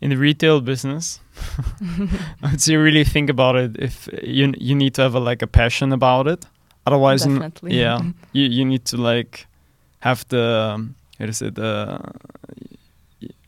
In 0.00 0.10
the 0.10 0.16
retail 0.16 0.60
business, 0.60 1.20
I'd 2.42 2.60
say 2.60 2.76
really 2.76 3.04
think 3.04 3.30
about 3.30 3.56
it. 3.56 3.76
If 3.78 4.08
you 4.22 4.52
you 4.58 4.74
need 4.74 4.94
to 4.94 5.02
have 5.02 5.14
a, 5.14 5.20
like 5.20 5.42
a 5.44 5.46
passion 5.46 5.92
about 5.92 6.26
it, 6.26 6.46
otherwise, 6.88 7.22
Definitely. 7.24 7.78
yeah, 7.80 7.98
you 8.36 8.44
you 8.56 8.64
need 8.64 8.84
to 8.92 8.96
like 9.12 9.46
have 10.00 10.24
the 10.28 10.44
how 11.18 11.26
to 11.26 11.32
say 11.32 11.50
the 11.50 11.98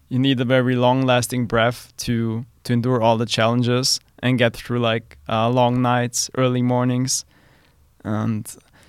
you 0.08 0.18
need 0.18 0.40
a 0.40 0.44
very 0.44 0.74
long 0.76 1.06
lasting 1.06 1.46
breath 1.46 1.92
to 1.96 2.44
to 2.64 2.72
endure 2.72 3.00
all 3.02 3.16
the 3.18 3.26
challenges 3.26 4.00
and 4.22 4.38
get 4.38 4.56
through 4.56 4.80
like 4.92 5.16
uh, 5.28 5.48
long 5.48 5.80
nights, 5.82 6.30
early 6.36 6.62
mornings, 6.62 7.24
and 8.04 8.44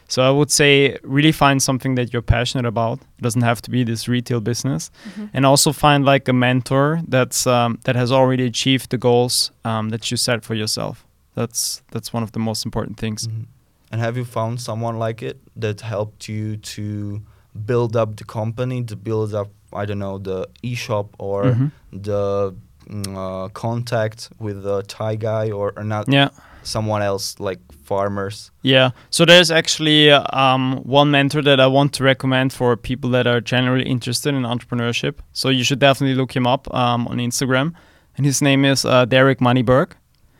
so 0.08 0.22
I 0.24 0.29
would 0.29 0.51
say 0.51 0.98
really 1.03 1.31
find 1.31 1.62
something 1.62 1.96
that 1.96 2.12
you're 2.12 2.22
passionate 2.38 2.65
about. 2.67 3.00
It 3.17 3.22
doesn't 3.24 3.43
have 3.43 3.62
to 3.62 3.72
be 3.72 3.84
this 3.86 4.08
retail 4.08 4.41
business, 4.41 4.91
Mhm. 5.08 5.29
and 5.34 5.46
also 5.46 5.72
find 5.72 6.03
like 6.05 6.29
a 6.29 6.34
mentor 6.34 7.01
that's 7.08 7.46
um, 7.48 7.77
that 7.84 7.96
has 7.96 8.12
already 8.12 8.46
achieved 8.46 8.89
the 8.89 8.98
goals 8.98 9.51
um, 9.63 9.89
that 9.91 10.10
you 10.12 10.17
set 10.17 10.43
for 10.43 10.55
yourself. 10.55 11.05
That's 11.36 11.81
that's 11.91 12.13
one 12.13 12.24
of 12.24 12.31
the 12.31 12.39
most 12.39 12.65
important 12.65 12.98
things. 13.00 13.27
Mhm. 13.27 13.46
And 13.91 14.01
have 14.01 14.17
you 14.17 14.25
found 14.25 14.60
someone 14.62 14.98
like 14.98 15.21
it 15.21 15.38
that 15.55 15.81
helped 15.81 16.27
you 16.29 16.57
to 16.57 17.21
build 17.65 17.95
up 17.95 18.15
the 18.15 18.24
company 18.24 18.83
to 18.83 18.95
build 18.95 19.33
up 19.36 19.50
i 19.74 19.86
don't 19.86 20.00
know 20.00 20.17
the 20.17 20.48
e-shop 20.63 21.07
or 21.19 21.43
Mhm. 21.43 21.71
the 21.91 22.53
mm, 22.89 23.15
uh, 23.15 23.50
contact 23.50 24.29
with 24.39 24.63
the 24.63 24.81
thai 24.83 25.15
guy 25.15 25.51
or, 25.51 25.74
or 25.77 25.83
not 25.83 26.05
Yeah. 26.07 26.29
someone 26.63 27.01
else 27.01 27.36
like 27.39 27.60
farmers 27.83 28.51
Yeah. 28.62 28.91
So 29.10 29.25
there's 29.25 29.51
actually 29.51 30.12
um, 30.12 30.79
one 31.00 31.10
mentor 31.12 31.41
that 31.41 31.60
I 31.60 31.67
want 31.67 31.91
to 31.98 32.03
recommend 32.03 32.53
for 32.53 32.77
people 32.77 33.10
that 33.12 33.25
are 33.27 33.41
generally 33.41 33.83
interested 33.95 34.33
in 34.36 34.43
entrepreneurship. 34.43 35.15
So 35.33 35.50
you 35.50 35.63
should 35.63 35.79
definitely 35.79 36.15
look 36.15 36.31
him 36.36 36.45
up 36.48 36.67
um, 36.74 37.07
on 37.07 37.17
Instagram. 37.17 37.74
And 38.15 38.25
his 38.25 38.41
name 38.41 38.63
is 38.71 38.86
uh, 38.86 39.05
Derek 39.05 39.39
Moneyberg. 39.39 39.89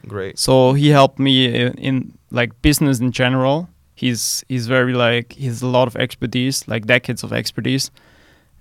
great 0.08 0.39
So 0.39 0.74
he 0.74 0.89
helped 0.89 1.20
me 1.20 1.34
in, 1.62 1.74
in 1.89 2.13
like 2.31 2.61
business 2.61 3.00
in 3.00 3.11
general. 3.11 3.67
He's 3.95 4.43
he's 4.50 4.67
very 4.67 4.93
like 4.93 5.33
he 5.33 5.45
has 5.47 5.61
a 5.61 5.67
lot 5.67 5.88
of 5.88 5.95
expertise, 5.95 6.67
like 6.67 6.85
decades 6.85 7.23
of 7.23 7.31
expertise, 7.33 7.91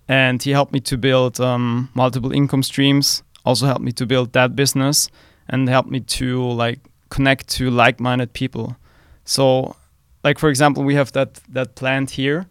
and 0.08 0.42
he 0.42 0.50
helped 0.50 0.72
me 0.72 0.80
to 0.80 0.96
build 0.98 1.40
um, 1.40 1.88
multiple 1.94 2.32
income 2.32 2.62
streams. 2.62 3.22
Also 3.44 3.66
helped 3.66 3.80
me 3.84 3.92
to 3.92 4.06
build 4.06 4.32
that 4.32 4.54
business, 4.54 5.08
and 5.48 5.68
helped 5.68 5.90
me 5.90 6.00
to 6.00 6.42
like 6.42 6.80
connect 7.08 7.48
to 7.48 7.70
like-minded 7.70 8.32
people. 8.32 8.76
So, 9.24 9.76
like 10.24 10.38
for 10.38 10.48
example, 10.50 10.82
we 10.84 10.94
have 10.94 11.12
that 11.12 11.40
that 11.54 11.74
plant 11.74 12.10
here, 12.10 12.46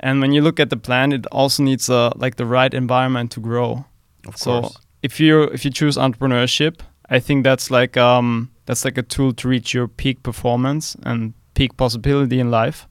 and 0.00 0.20
when 0.20 0.32
you 0.32 0.42
look 0.42 0.58
at 0.58 0.70
the 0.70 0.76
plant, 0.76 1.12
it 1.12 1.26
also 1.26 1.62
needs 1.62 1.88
a 1.88 2.12
like 2.16 2.36
the 2.36 2.46
right 2.46 2.74
environment 2.74 3.30
to 3.32 3.40
grow 3.40 3.84
of 4.26 4.36
So- 4.36 4.60
course 4.62 4.78
if 5.02 5.18
you 5.18 5.42
if 5.52 5.64
you 5.64 5.70
choose 5.72 5.96
entrepreneurship, 5.96 6.80
I 7.10 7.18
think 7.20 7.42
that's 7.44 7.70
like 7.70 7.96
um 7.96 8.50
that's 8.66 8.84
like 8.84 8.98
a 8.98 9.02
tool 9.02 9.32
to 9.34 9.48
reach 9.48 9.74
your 9.74 9.88
peak 9.88 10.22
performance 10.22 10.96
and 11.04 11.32
peak 11.54 11.76
possibility 11.76 12.38
in 12.40 12.50
life. 12.50 12.86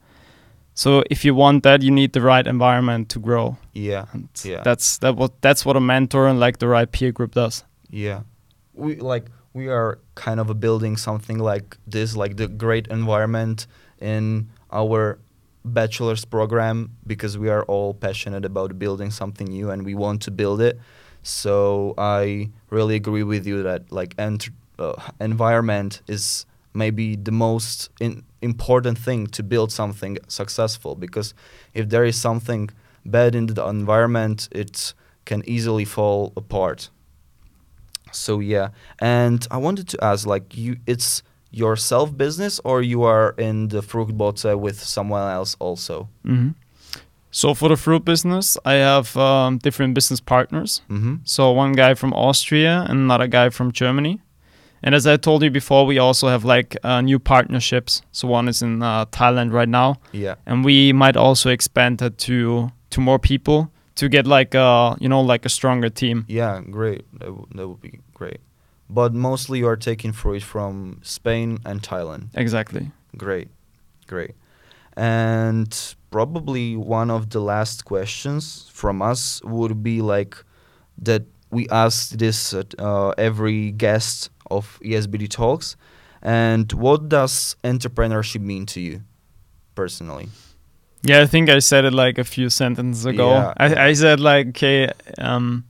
So 0.74 1.04
if 1.12 1.26
you 1.26 1.36
want 1.36 1.64
that, 1.64 1.82
you 1.82 1.92
need 1.92 2.14
the 2.14 2.22
right 2.22 2.48
environment 2.48 3.10
to 3.10 3.20
grow, 3.20 3.58
yeah 3.74 4.06
and 4.14 4.30
Yeah. 4.44 4.62
that's 4.64 4.98
that 5.00 5.16
what 5.16 5.32
that's 5.42 5.66
what 5.66 5.76
a 5.76 5.82
mentor 5.82 6.28
and 6.28 6.40
like 6.40 6.58
the 6.60 6.68
right 6.68 6.90
peer 6.92 7.12
group 7.12 7.36
does. 7.36 7.64
Yeah, 7.90 8.22
we 8.74 8.96
like 8.96 9.26
we 9.54 9.68
are 9.68 10.00
kind 10.16 10.40
of 10.40 10.60
building 10.60 10.98
something 10.98 11.38
like 11.40 11.78
this, 11.86 12.16
like 12.16 12.38
the 12.38 12.48
great 12.48 12.88
environment 12.88 13.68
in 14.00 14.48
our 14.72 15.20
bachelor's 15.66 16.26
program 16.26 16.90
because 17.06 17.38
we 17.38 17.50
are 17.50 17.64
all 17.64 17.94
passionate 17.94 18.46
about 18.46 18.80
building 18.80 19.12
something 19.12 19.48
new 19.50 19.70
and 19.70 19.84
we 19.86 19.94
want 19.94 20.22
to 20.24 20.32
build 20.32 20.62
it. 20.62 20.80
So 21.22 21.94
I 21.98 22.50
really 22.70 22.96
agree 22.96 23.24
with 23.24 23.46
you 23.46 23.62
that 23.64 23.92
like 23.92 24.16
ent- 24.18 24.50
uh, 24.82 24.94
environment 25.20 26.02
is 26.08 26.46
maybe 26.74 27.16
the 27.16 27.32
most 27.32 27.90
in- 28.00 28.24
important 28.42 28.98
thing 28.98 29.28
to 29.28 29.44
build 29.44 29.72
something 29.72 30.18
successful 30.28 30.96
because 30.96 31.34
if 31.74 31.90
there 31.90 32.06
is 32.06 32.20
something 32.20 32.70
bad 33.06 33.36
in 33.36 33.48
the 33.48 33.66
environment, 33.68 34.48
it 34.52 34.94
can 35.26 35.44
easily 35.48 35.86
fall 35.86 36.34
apart. 36.36 36.90
So 38.12 38.40
yeah, 38.40 38.70
and 39.00 39.48
I 39.50 39.58
wanted 39.58 39.88
to 39.90 40.04
ask, 40.04 40.28
like, 40.28 40.58
you, 40.58 40.78
it's 40.86 41.24
your 41.52 41.76
self 41.76 42.16
business 42.18 42.60
or 42.64 42.82
you 42.82 43.04
are 43.04 43.36
in 43.38 43.68
the 43.68 43.82
fruit 43.82 44.10
Fruchtbote 44.10 44.60
with 44.60 44.82
someone 44.82 45.32
else 45.32 45.56
also? 45.60 46.10
hmm 46.26 46.50
So 47.32 47.54
for 47.54 47.70
the 47.70 47.78
fruit 47.78 48.04
business, 48.04 48.58
I 48.66 48.74
have 48.74 49.16
um, 49.16 49.58
different 49.58 49.94
business 49.94 50.20
partners. 50.20 50.82
Mm-hmm. 50.90 51.16
So 51.24 51.52
one 51.52 51.74
guy 51.74 51.94
from 51.94 52.14
Austria 52.14 52.86
and 52.90 53.00
another 53.00 53.28
guy 53.28 53.50
from 53.50 53.72
Germany. 53.72 54.20
And 54.84 54.96
as 54.96 55.06
I 55.06 55.18
told 55.18 55.44
you 55.44 55.52
before, 55.52 55.86
we 55.86 56.00
also 56.00 56.28
have 56.28 56.44
like 56.44 56.76
uh, 56.84 57.02
new 57.02 57.20
partnerships. 57.20 58.02
So 58.12 58.28
one 58.28 58.48
is 58.50 58.62
in 58.62 58.82
uh, 58.82 59.06
Thailand 59.06 59.54
right 59.54 59.70
now, 59.70 59.96
Yeah. 60.12 60.36
and 60.46 60.66
we 60.66 60.92
might 60.94 61.16
also 61.16 61.50
expand 61.50 61.98
that 62.00 62.18
to 62.28 62.72
to 62.90 63.00
more 63.02 63.20
people 63.20 63.70
to 63.96 64.10
get 64.10 64.26
like 64.26 64.56
a 64.56 64.96
you 65.00 65.08
know 65.10 65.22
like 65.22 65.46
a 65.46 65.50
stronger 65.50 65.90
team. 65.90 66.26
Yeah, 66.28 66.62
great. 66.72 67.04
That, 67.20 67.26
w- 67.28 67.48
that 67.56 67.68
would 67.68 67.82
be 67.82 68.00
great. 68.14 68.40
But 68.90 69.14
mostly 69.14 69.60
you 69.60 69.68
are 69.68 69.78
taking 69.78 70.14
fruit 70.14 70.44
from 70.44 71.00
Spain 71.04 71.60
and 71.66 71.82
Thailand. 71.82 72.30
Exactly. 72.34 72.92
Great, 73.18 73.48
great. 74.08 74.32
And 74.98 75.96
probably 76.12 76.76
one 76.76 77.10
of 77.10 77.30
the 77.30 77.40
last 77.40 77.86
questions 77.86 78.70
from 78.74 79.02
us 79.02 79.42
would 79.44 79.82
be 79.84 80.02
like 80.02 80.36
that 80.98 81.24
we 81.50 81.68
ask 81.70 82.10
this 82.18 82.54
at 82.54 82.76
uh, 82.80 83.10
every 83.18 83.72
guest 83.72 84.30
of 84.52 84.80
ESBD 84.84 85.30
Talks. 85.30 85.76
And 86.22 86.72
what 86.74 87.10
does 87.10 87.56
entrepreneurship 87.64 88.42
mean 88.42 88.66
to 88.68 88.80
you 88.80 89.02
personally? 89.74 90.30
Yeah, 91.04 91.22
I 91.22 91.26
think 91.26 91.50
I 91.50 91.60
said 91.60 91.86
it 91.86 91.94
like 91.94 92.20
a 92.20 92.24
few 92.24 92.50
sentences 92.50 93.06
ago. 93.06 93.32
Yeah. 93.32 93.54
I, 93.58 93.88
I 93.88 93.94
said 93.94 94.20
like, 94.20 94.50
okay, 94.50 94.92
um, 95.18 95.66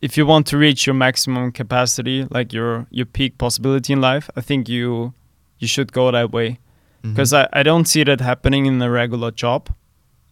if 0.00 0.16
you 0.16 0.26
want 0.26 0.46
to 0.48 0.56
reach 0.56 0.86
your 0.86 0.94
maximum 0.94 1.50
capacity, 1.50 2.26
like 2.30 2.52
your 2.52 2.86
your 2.90 3.06
peak 3.06 3.36
possibility 3.38 3.92
in 3.92 4.00
life, 4.00 4.30
I 4.36 4.42
think 4.42 4.68
you 4.68 5.12
you 5.58 5.66
should 5.66 5.92
go 5.92 6.10
that 6.12 6.30
way 6.30 6.60
because 7.02 7.32
I, 7.32 7.48
I 7.52 7.62
don't 7.62 7.86
see 7.86 8.04
that 8.04 8.20
happening 8.20 8.66
in 8.66 8.80
a 8.82 8.90
regular 8.90 9.30
job 9.30 9.70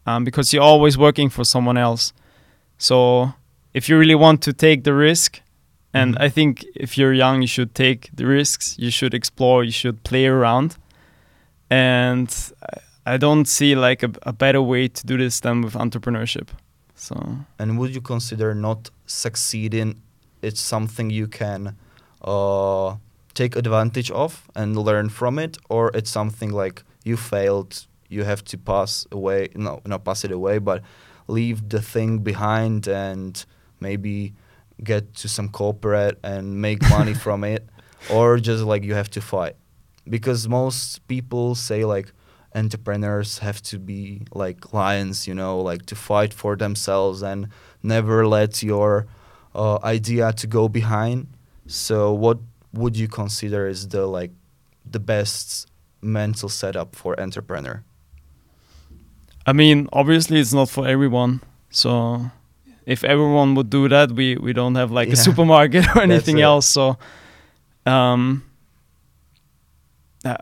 um, 0.07 0.25
because 0.25 0.53
you're 0.53 0.63
always 0.63 0.99
working 0.99 1.31
for 1.31 1.45
someone 1.45 1.77
else. 1.77 2.13
So 2.79 3.33
if 3.73 3.89
you 3.89 3.99
really 3.99 4.15
want 4.15 4.43
to 4.43 4.53
take 4.53 4.85
the 4.85 4.95
risk, 4.95 5.41
and 5.95 6.15
Mhm. 6.15 6.21
I 6.27 6.29
think 6.31 6.65
if 6.77 6.99
you're 6.99 7.13
young, 7.15 7.41
you 7.43 7.49
should 7.49 7.75
take 7.75 8.11
the 8.17 8.27
risks. 8.27 8.77
You 8.79 8.91
should 8.91 9.15
explore. 9.15 9.65
You 9.65 9.73
should 9.73 10.03
play 10.03 10.27
around, 10.27 10.77
and 11.71 12.29
I- 12.63 12.81
I 13.07 13.19
don't 13.19 13.47
see 13.47 13.75
like 13.75 14.03
a, 14.03 14.11
a 14.23 14.33
better 14.33 14.63
way 14.63 14.89
to 14.89 15.07
do 15.07 15.17
this 15.19 15.41
than 15.41 15.61
with 15.63 15.75
entrepreneurship. 15.75 16.49
So 16.95 17.15
And 17.59 17.79
would 17.79 17.95
you 17.95 18.01
consider 18.01 18.55
not 18.55 18.91
succeeding? 19.07 20.01
It's 20.43 20.61
something 20.61 21.11
you 21.11 21.27
can 21.29 21.75
uh, 22.23 22.97
take 23.35 23.57
advantage 23.57 24.11
of 24.11 24.49
and 24.55 24.77
learn 24.77 25.11
from 25.11 25.39
it, 25.39 25.59
or 25.69 25.91
it's 25.95 26.11
something 26.11 26.51
like 26.51 26.83
you 27.05 27.17
failed, 27.19 27.87
you 28.09 28.25
have 28.25 28.43
to 28.45 28.57
pass 28.57 29.07
away. 29.13 29.49
No, 29.55 29.81
not 29.85 30.05
pass 30.05 30.25
it 30.25 30.31
away, 30.33 30.59
but 30.59 30.81
leave 31.29 31.69
the 31.69 31.83
thing 31.83 32.19
behind 32.23 32.89
and 32.89 33.45
maybe 33.81 34.33
get 34.83 35.15
to 35.15 35.29
some 35.29 35.49
corporate 35.49 36.19
and 36.23 36.61
make 36.61 36.83
money 36.91 37.15
from 37.25 37.45
it, 37.45 37.69
or 38.11 38.39
just 38.39 38.65
like 38.65 38.83
you 38.83 38.95
have 38.95 39.11
to 39.11 39.21
fight. 39.21 39.57
Because 40.09 40.49
most 40.49 41.07
people 41.09 41.55
say 41.55 41.85
like 41.85 42.13
entrepreneurs 42.55 43.39
have 43.39 43.61
to 43.63 43.79
be 43.79 44.23
like 44.33 44.73
lions, 44.73 45.27
you 45.27 45.35
know, 45.35 45.61
like 45.61 45.87
to 45.87 45.95
fight 45.95 46.33
for 46.33 46.57
themselves 46.57 47.23
and 47.23 47.49
never 47.83 48.27
let 48.27 48.63
your 48.63 49.07
uh, 49.55 49.79
idea 49.83 50.33
to 50.33 50.47
go 50.47 50.69
behind. 50.69 51.29
So, 51.67 52.13
what 52.13 52.39
would 52.73 52.97
you 52.97 53.09
consider 53.09 53.67
is 53.67 53.89
the 53.89 54.07
like 54.07 54.33
the 54.85 55.01
best 55.01 55.69
mental 56.03 56.49
setup 56.49 56.95
for 56.95 57.19
entrepreneur? 57.19 57.83
I 59.47 59.53
mean, 59.53 59.89
obviously, 59.93 60.41
it's 60.41 60.53
not 60.55 60.69
for 60.71 60.87
everyone. 60.87 61.43
So 61.71 62.31
if 62.87 63.03
everyone 63.05 63.55
would 63.55 63.71
do 63.71 63.89
that, 63.89 64.13
we 64.13 64.37
we 64.37 64.53
don't 64.53 64.75
have 64.77 64.91
like 64.91 65.09
a 65.13 65.17
supermarket 65.17 65.85
or 65.97 66.03
anything 66.03 66.41
else. 66.41 66.67
So 66.67 66.97
um, 67.87 68.43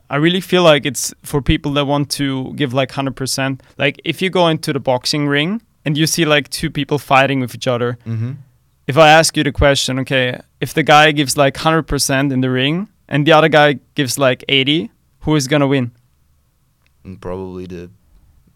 I 0.09 0.17
really 0.17 0.41
feel 0.41 0.63
like 0.63 0.87
it's 0.87 1.13
for 1.23 1.43
people 1.43 1.73
that 1.73 1.87
want 1.87 2.09
to 2.13 2.53
give 2.55 2.73
like 2.73 2.93
hundred 2.93 3.17
percent. 3.17 3.63
Like 3.79 4.01
if 4.05 4.23
you 4.23 4.31
go 4.31 4.49
into 4.49 4.73
the 4.73 4.79
boxing 4.81 5.27
ring 5.27 5.61
and 5.85 5.99
you 5.99 6.07
see 6.07 6.25
like 6.25 6.49
two 6.51 6.71
people 6.71 6.99
fighting 6.99 7.41
with 7.41 7.55
each 7.55 7.67
other, 7.67 7.99
Mm-hmm. 8.07 8.33
if 8.87 8.97
I 8.97 9.09
ask 9.09 9.37
you 9.37 9.43
the 9.45 9.53
question, 9.53 9.99
okay, 10.01 10.41
if 10.61 10.73
the 10.75 10.83
guy 10.85 11.13
gives 11.13 11.37
like 11.37 11.57
hundred 11.57 11.83
percent 11.89 12.33
in 12.33 12.41
the 12.43 12.51
ring 12.51 12.89
and 13.09 13.27
the 13.27 13.33
other 13.33 13.49
guy 13.49 13.79
gives 13.95 14.19
like 14.19 14.45
eighty, 14.49 14.91
who 15.21 15.35
is 15.37 15.49
gonna 15.49 15.67
win? 15.67 15.91
Probably 17.21 17.67
the 17.67 17.91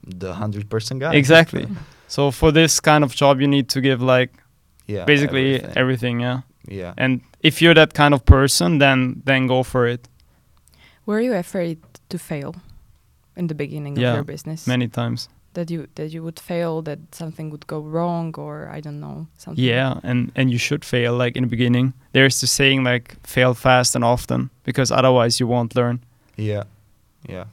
the 0.07 0.35
hundred 0.35 0.69
percent 0.71 1.01
guy. 1.01 1.15
Exactly. 1.15 1.67
So 2.09 2.31
for 2.31 2.53
this 2.53 2.81
kind 2.81 3.05
of 3.05 3.15
job, 3.15 3.41
you 3.41 3.49
need 3.49 3.69
to 3.69 3.81
give 3.81 4.01
like 4.03 4.31
Yeah. 4.87 5.05
basically 5.07 5.55
everything. 5.55 5.77
everything. 5.77 6.21
yeah. 6.21 6.41
yeah. 6.69 6.95
And 6.97 7.21
if 7.43 7.61
you're 7.61 7.75
that 7.75 7.93
kind 7.95 8.15
of 8.15 8.25
person, 8.25 8.79
then 8.79 9.23
then 9.25 9.47
go 9.49 9.63
for 9.63 9.87
it. 9.87 10.09
Were 11.07 11.21
you 11.21 11.35
afraid 11.39 11.79
to 12.09 12.19
fail 12.19 12.55
in 13.37 13.47
the 13.49 13.55
beginning 13.55 13.97
Yeah, 14.01 14.11
of 14.11 14.15
your 14.17 14.25
business? 14.25 14.67
Many 14.67 14.89
times. 14.89 15.29
that 15.55 15.71
you 15.71 15.87
that 15.95 16.13
you 16.13 16.23
would 16.23 16.39
fail, 16.41 16.83
that 16.83 16.99
something 17.15 17.51
would 17.51 17.67
go 17.67 17.81
wrong, 17.81 18.35
or 18.39 18.69
I 18.77 18.81
don't 18.81 19.01
know 19.01 19.27
something. 19.37 19.65
Yeah, 19.65 20.01
and 20.03 20.31
and 20.37 20.51
you 20.51 20.59
should 20.59 20.85
fail 20.85 21.17
like 21.25 21.39
in 21.39 21.43
the 21.45 21.51
beginning. 21.57 21.93
There's 22.13 22.41
the 22.41 22.47
saying 22.47 22.85
like 22.85 23.15
fail 23.27 23.55
fast 23.55 23.97
and 23.97 24.05
often 24.05 24.51
because 24.65 24.95
otherwise 24.95 25.41
you 25.43 25.49
won't 25.51 25.75
learn. 25.75 25.99
Yeah. 26.39 26.65
Yeah. 27.29 27.45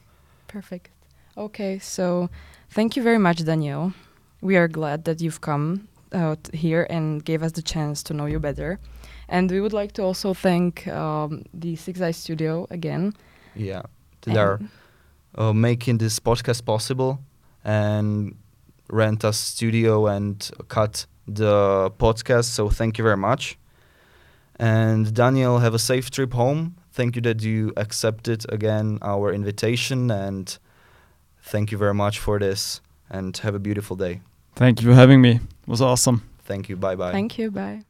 Perfect. 0.48 0.88
Okay, 1.36 1.78
so 1.80 2.28
thank 2.74 2.96
you 2.96 3.02
very 3.04 3.18
much, 3.18 3.42
Daniel. 3.44 3.92
We 4.44 4.58
are 4.58 4.68
glad 4.68 5.06
that 5.06 5.22
you've 5.22 5.40
come 5.40 5.88
out 6.12 6.50
here 6.52 6.86
and 6.90 7.24
gave 7.24 7.42
us 7.42 7.52
the 7.52 7.62
chance 7.62 8.02
to 8.02 8.12
know 8.12 8.26
you 8.26 8.38
better. 8.38 8.78
And 9.26 9.50
we 9.50 9.58
would 9.58 9.72
like 9.72 9.92
to 9.92 10.02
also 10.02 10.34
thank 10.34 10.86
um, 10.86 11.44
the 11.54 11.76
Six 11.76 12.02
Eye 12.02 12.10
Studio 12.10 12.66
again. 12.70 13.14
Yeah. 13.56 13.84
They 14.20 14.36
are 14.36 14.60
uh, 15.34 15.54
making 15.54 15.96
this 15.96 16.18
podcast 16.20 16.66
possible 16.66 17.20
and 17.64 18.36
rent 18.90 19.24
us 19.24 19.38
studio 19.38 20.08
and 20.08 20.50
cut 20.68 21.06
the 21.26 21.90
podcast. 21.98 22.44
So 22.44 22.68
thank 22.68 22.98
you 22.98 23.02
very 23.02 23.16
much. 23.16 23.58
And 24.56 25.14
Daniel, 25.14 25.60
have 25.60 25.72
a 25.72 25.78
safe 25.78 26.10
trip 26.10 26.34
home. 26.34 26.76
Thank 26.92 27.16
you 27.16 27.22
that 27.22 27.42
you 27.42 27.72
accepted 27.78 28.44
again 28.52 28.98
our 29.00 29.32
invitation 29.32 30.10
and 30.10 30.58
thank 31.40 31.72
you 31.72 31.78
very 31.78 31.94
much 31.94 32.18
for 32.18 32.38
this 32.38 32.82
and 33.08 33.34
have 33.38 33.54
a 33.54 33.58
beautiful 33.58 33.96
day. 33.96 34.20
Thank 34.56 34.82
you 34.82 34.88
for 34.88 34.94
having 34.94 35.20
me. 35.20 35.36
It 35.36 35.68
was 35.68 35.80
awesome. 35.80 36.22
Thank 36.44 36.68
you. 36.68 36.76
Bye 36.76 36.96
bye. 36.96 37.12
Thank 37.12 37.38
you. 37.38 37.50
Bye. 37.50 37.82